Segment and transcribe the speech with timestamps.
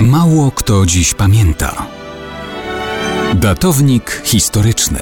[0.00, 1.86] Mało kto dziś pamięta.
[3.34, 4.98] Datownik historyczny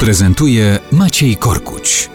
[0.00, 2.10] prezentuje Maciej Korkuć.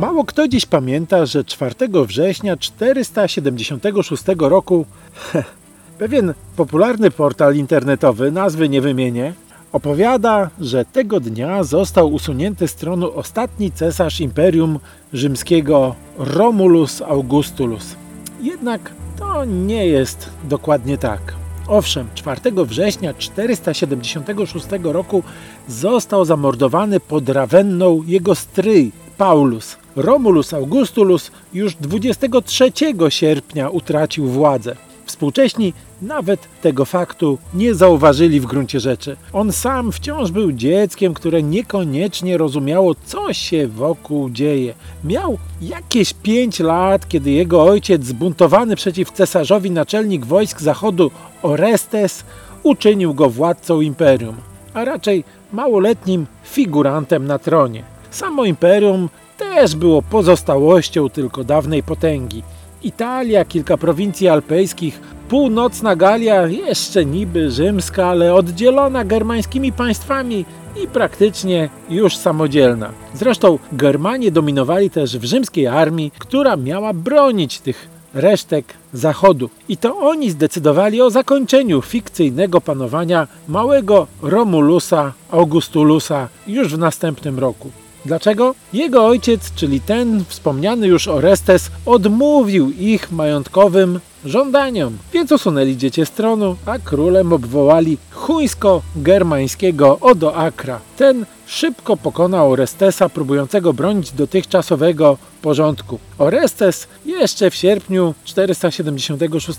[0.00, 1.74] Mało kto dziś pamięta, że 4
[2.06, 4.86] września 476 roku
[5.98, 9.34] pewien popularny portal internetowy, nazwy nie wymienię,
[9.72, 14.78] opowiada, że tego dnia został usunięty z tronu ostatni cesarz Imperium
[15.12, 17.96] Rzymskiego Romulus Augustulus.
[18.40, 21.34] Jednak to nie jest dokładnie tak.
[21.68, 25.22] Owszem, 4 września 476 roku
[25.68, 29.76] został zamordowany pod Ravenną jego stryj Paulus.
[29.96, 32.72] Romulus Augustulus już 23
[33.08, 34.76] sierpnia utracił władzę.
[35.22, 35.72] Współcześni
[36.02, 39.16] nawet tego faktu nie zauważyli w gruncie rzeczy.
[39.32, 44.74] On sam wciąż był dzieckiem, które niekoniecznie rozumiało, co się wokół dzieje.
[45.04, 51.10] Miał jakieś 5 lat, kiedy jego ojciec, zbuntowany przeciw cesarzowi naczelnik wojsk zachodu
[51.42, 52.24] Orestes,
[52.62, 54.36] uczynił go władcą imperium,
[54.74, 57.82] a raczej małoletnim figurantem na tronie.
[58.10, 59.08] Samo imperium
[59.38, 62.42] też było pozostałością tylko dawnej potęgi.
[62.84, 65.00] Italia, kilka prowincji alpejskich,
[65.32, 70.44] północna Galia, jeszcze niby rzymska, ale oddzielona germańskimi państwami
[70.84, 72.90] i praktycznie już samodzielna.
[73.14, 79.50] Zresztą Germanie dominowali też w rzymskiej armii, która miała bronić tych resztek zachodu.
[79.68, 87.70] I to oni zdecydowali o zakończeniu fikcyjnego panowania małego Romulusa Augustulusa już w następnym roku.
[88.04, 88.54] Dlaczego?
[88.72, 96.10] Jego ojciec, czyli ten wspomniany już Orestes, odmówił ich majątkowym żądaniom, więc usunęli dziecię z
[96.10, 100.80] tronu, a królem obwołali chuńsko-germańskiego Odoakra.
[100.96, 105.98] Ten szybko pokonał Orestesa, próbującego bronić dotychczasowego porządku.
[106.18, 109.58] Orestes jeszcze w sierpniu 476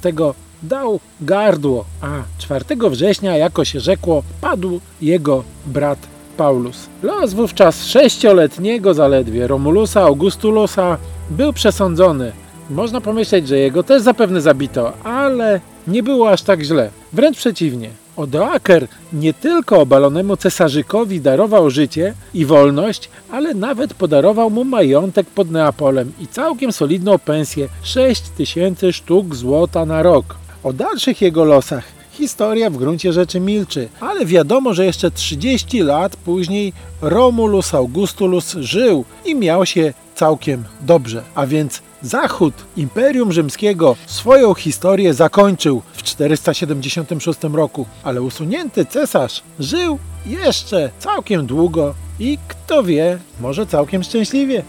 [0.64, 6.00] dał gardło, a 4 września, jako się rzekło, padł jego brat
[6.38, 6.90] Paulus.
[7.03, 10.97] Los wówczas sześcioletniego zaledwie Romulusa Augustulusa
[11.29, 12.31] był przesądzony.
[12.69, 16.90] Można pomyśleć, że jego też zapewne zabito, ale nie było aż tak źle.
[17.13, 17.90] Wręcz przeciwnie.
[18.16, 25.52] Odoaker nie tylko obalonemu cesarzykowi darował życie i wolność, ale nawet podarował mu majątek pod
[25.52, 30.35] Neapolem i całkiem solidną pensję 6 tysięcy sztuk złota na rok.
[30.63, 36.16] O dalszych jego losach historia w gruncie rzeczy milczy, ale wiadomo, że jeszcze 30 lat
[36.16, 41.23] później Romulus Augustulus żył i miał się całkiem dobrze.
[41.35, 50.00] A więc Zachód Imperium Rzymskiego swoją historię zakończył w 476 roku, ale usunięty cesarz żył
[50.25, 54.64] jeszcze całkiem długo i kto wie, może całkiem szczęśliwie.